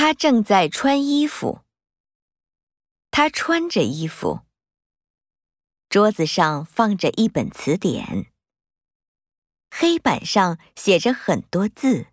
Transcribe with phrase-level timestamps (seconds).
[0.00, 1.60] 他正在穿衣服。
[3.10, 4.46] 他穿着衣服
[5.90, 8.32] 桌子上放着一本词典
[9.70, 12.06] 黑板上写着很多字。